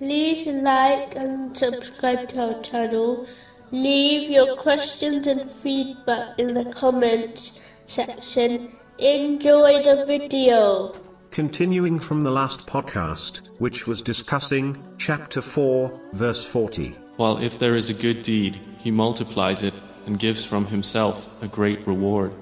like 0.00 1.14
and 1.16 1.56
subscribe 1.56 2.28
to 2.30 2.54
our 2.54 2.62
channel. 2.62 3.26
Leave 3.70 4.30
your 4.30 4.56
questions 4.56 5.26
and 5.26 5.50
feedback 5.50 6.38
in 6.38 6.54
the 6.54 6.64
comments 6.72 7.60
section. 7.86 8.72
Enjoy 8.98 9.82
the 9.82 10.04
video. 10.06 10.92
Continuing 11.30 11.98
from 11.98 12.22
the 12.22 12.30
last 12.30 12.66
podcast, 12.66 13.48
which 13.58 13.86
was 13.86 14.02
discussing 14.02 14.82
chapter 14.98 15.40
4, 15.40 16.00
verse 16.12 16.44
40. 16.46 16.90
While 17.16 17.38
if 17.38 17.58
there 17.58 17.74
is 17.74 17.90
a 17.90 18.00
good 18.00 18.22
deed, 18.22 18.60
he 18.78 18.90
multiplies 18.90 19.62
it 19.62 19.74
and 20.06 20.18
gives 20.18 20.44
from 20.44 20.66
himself 20.66 21.42
a 21.42 21.48
great 21.48 21.84
reward. 21.86 22.32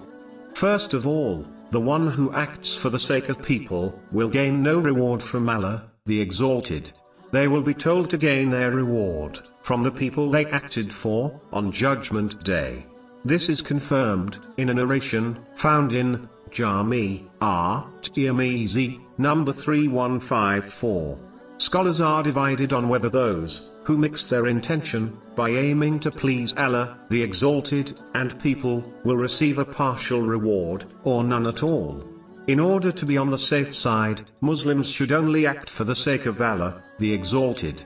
First 0.54 0.92
of 0.92 1.06
all, 1.06 1.46
the 1.70 1.80
one 1.80 2.06
who 2.06 2.32
acts 2.34 2.76
for 2.76 2.90
the 2.90 2.98
sake 2.98 3.30
of 3.30 3.42
people 3.42 3.98
will 4.10 4.28
gain 4.28 4.62
no 4.62 4.78
reward 4.78 5.22
from 5.22 5.48
Allah, 5.48 5.90
the 6.04 6.20
Exalted. 6.20 6.92
They 7.32 7.48
will 7.48 7.62
be 7.62 7.74
told 7.74 8.10
to 8.10 8.18
gain 8.18 8.50
their 8.50 8.70
reward 8.70 9.40
from 9.62 9.82
the 9.82 9.90
people 9.90 10.30
they 10.30 10.44
acted 10.46 10.92
for 10.92 11.40
on 11.50 11.72
Judgment 11.72 12.44
Day. 12.44 12.84
This 13.24 13.48
is 13.48 13.62
confirmed 13.62 14.38
in 14.58 14.68
a 14.68 14.74
narration 14.74 15.38
found 15.54 15.92
in 15.92 16.28
Jami 16.50 17.30
R. 17.40 17.90
Tirmizi, 18.02 19.00
number 19.16 19.52
3154. 19.52 21.18
Scholars 21.56 22.00
are 22.02 22.22
divided 22.22 22.74
on 22.74 22.88
whether 22.88 23.08
those 23.08 23.70
who 23.84 23.96
mix 23.96 24.26
their 24.26 24.48
intention 24.48 25.16
by 25.34 25.48
aiming 25.48 26.00
to 26.00 26.10
please 26.10 26.54
Allah, 26.58 26.98
the 27.08 27.22
Exalted, 27.22 27.98
and 28.12 28.38
people 28.42 28.84
will 29.04 29.16
receive 29.16 29.58
a 29.58 29.64
partial 29.64 30.20
reward 30.20 30.84
or 31.04 31.24
none 31.24 31.46
at 31.46 31.62
all. 31.62 32.11
In 32.48 32.58
order 32.58 32.90
to 32.90 33.06
be 33.06 33.16
on 33.16 33.30
the 33.30 33.38
safe 33.38 33.72
side, 33.72 34.22
Muslims 34.40 34.88
should 34.88 35.12
only 35.12 35.46
act 35.46 35.70
for 35.70 35.84
the 35.84 35.94
sake 35.94 36.26
of 36.26 36.40
Allah, 36.40 36.82
the 36.98 37.12
Exalted. 37.12 37.84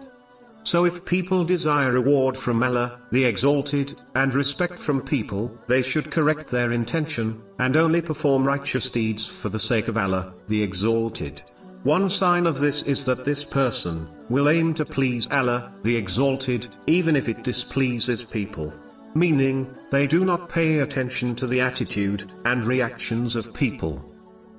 So 0.63 0.87
if 0.87 1.05
people 1.05 1.45
desire 1.45 1.93
reward 1.93 2.39
from 2.39 2.63
Allah, 2.63 3.01
the 3.13 3.25
Exalted, 3.25 4.03
and 4.15 4.35
respect 4.35 4.79
from 4.79 5.03
people, 5.03 5.57
they 5.67 5.83
should 5.83 6.11
correct 6.11 6.49
their 6.49 6.73
intention, 6.73 7.43
and 7.59 7.77
only 7.77 8.01
perform 8.01 8.47
righteous 8.47 8.91
deeds 8.91 9.29
for 9.29 9.51
the 9.51 9.59
sake 9.59 9.89
of 9.89 9.99
Allah, 9.99 10.33
the 10.49 10.63
Exalted. 10.63 11.43
One 11.83 12.09
sign 12.09 12.47
of 12.47 12.59
this 12.59 12.83
is 12.85 13.05
that 13.05 13.27
this 13.27 13.45
person 13.45 14.09
will 14.31 14.49
aim 14.49 14.73
to 14.75 14.87
please 14.87 15.31
Allah, 15.31 15.71
the 15.83 15.95
Exalted, 15.95 16.67
even 16.87 17.15
if 17.15 17.29
it 17.29 17.45
displeases 17.45 18.25
people. 18.25 18.73
Meaning, 19.15 19.73
they 19.91 20.07
do 20.07 20.25
not 20.25 20.49
pay 20.49 20.79
attention 20.79 21.37
to 21.37 21.47
the 21.47 21.61
attitude 21.61 22.33
and 22.47 22.65
reactions 22.65 23.37
of 23.37 23.53
people. 23.53 24.16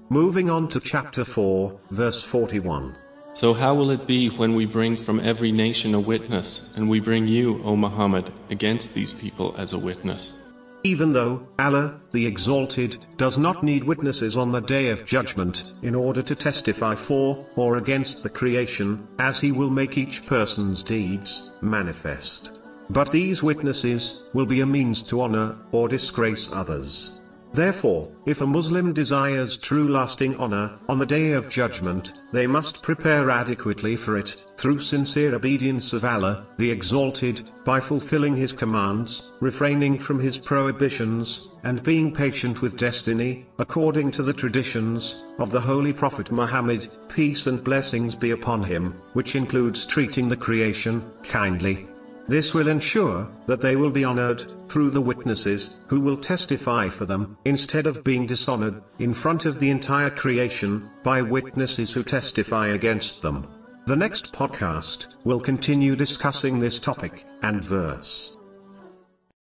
Moving 0.10 0.50
on 0.50 0.70
to 0.70 0.80
chapter 0.80 1.26
4, 1.26 1.82
verse 1.92 2.24
41. 2.24 2.98
So 3.34 3.54
how 3.54 3.76
will 3.76 3.92
it 3.92 4.08
be 4.08 4.30
when 4.30 4.56
we 4.56 4.66
bring 4.66 4.96
from 4.96 5.20
every 5.20 5.52
nation 5.52 5.94
a 5.94 6.00
witness, 6.00 6.74
and 6.78 6.90
we 6.90 7.02
bring 7.02 7.28
you, 7.28 7.62
O 7.64 7.76
Muhammad, 7.76 8.32
against 8.50 8.94
these 8.94 9.12
people 9.12 9.54
as 9.58 9.74
a 9.74 9.80
witness? 9.80 10.40
Even 10.86 11.12
though 11.12 11.46
Allah, 11.60 12.00
the 12.12 12.26
Exalted, 12.26 13.06
does 13.18 13.38
not 13.38 13.64
need 13.64 13.84
witnesses 13.84 14.38
on 14.38 14.54
the 14.54 14.62
Day 14.62 14.92
of 14.92 15.06
Judgment 15.06 15.74
in 15.82 15.94
order 15.94 16.22
to 16.22 16.36
testify 16.36 16.96
for 16.96 17.46
or 17.58 17.76
against 17.76 18.24
the 18.24 18.30
creation, 18.30 19.06
as 19.20 19.42
He 19.42 19.52
will 19.52 19.70
make 19.70 19.98
each 19.98 20.26
person's 20.26 20.84
deeds 20.84 21.52
manifest. 21.60 22.62
But 22.90 23.12
these 23.12 23.44
witnesses 23.44 24.24
will 24.34 24.46
be 24.46 24.62
a 24.62 24.66
means 24.66 25.04
to 25.04 25.20
honor 25.20 25.58
or 25.74 25.90
disgrace 25.90 26.50
others. 26.54 27.17
Therefore, 27.54 28.12
if 28.26 28.42
a 28.42 28.46
Muslim 28.46 28.94
desires 28.94 29.58
true 29.58 29.88
lasting 29.88 30.36
honor 30.36 30.78
on 30.88 31.00
the 31.00 31.06
day 31.06 31.32
of 31.32 31.50
judgment, 31.50 32.22
they 32.32 32.46
must 32.46 32.84
prepare 32.84 33.30
adequately 33.30 33.96
for 33.96 34.18
it, 34.18 34.46
through 34.58 34.80
sincere 34.80 35.34
obedience 35.34 35.92
of 35.94 36.06
Allah, 36.06 36.46
the 36.58 36.70
Exalted, 36.70 37.50
by 37.66 37.80
fulfilling 37.80 38.36
His 38.36 38.54
commands, 38.54 39.34
refraining 39.40 39.98
from 39.98 40.20
His 40.20 40.38
prohibitions, 40.38 41.50
and 41.64 41.84
being 41.84 42.14
patient 42.14 42.62
with 42.62 42.78
destiny, 42.78 43.46
according 43.60 44.12
to 44.12 44.24
the 44.24 44.34
traditions 44.34 45.26
of 45.40 45.52
the 45.52 45.62
Holy 45.62 45.94
Prophet 45.94 46.32
Muhammad, 46.32 46.96
peace 47.10 47.48
and 47.48 47.64
blessings 47.64 48.16
be 48.16 48.32
upon 48.32 48.64
him, 48.64 48.94
which 49.14 49.36
includes 49.36 49.86
treating 49.86 50.30
the 50.30 50.38
creation 50.38 51.04
kindly, 51.24 51.88
this 52.28 52.54
will 52.54 52.68
ensure 52.68 53.30
that 53.46 53.62
they 53.62 53.76
will 53.76 53.90
be 53.90 54.04
honored 54.04 54.44
through 54.70 54.90
the 54.90 55.02
witnesses 55.02 55.80
who 55.88 56.00
will 56.00 56.18
testify 56.18 56.90
for 56.90 57.06
them, 57.06 57.38
instead 57.46 57.88
of 57.88 58.04
being 58.04 58.26
dishonored 58.26 58.82
in 59.00 59.14
front 59.14 59.46
of 59.46 59.60
the 59.60 59.70
entire 59.70 60.10
creation 60.10 60.90
by 61.04 61.22
witnesses 61.22 61.94
who 61.94 62.04
testify 62.04 62.70
against 62.70 63.22
them. 63.22 63.48
The 63.86 63.96
next 63.96 64.34
podcast 64.34 65.16
will 65.24 65.40
continue 65.40 65.96
discussing 65.96 66.60
this 66.60 66.80
topic 66.80 67.26
and 67.42 67.64
verse. 67.64 68.38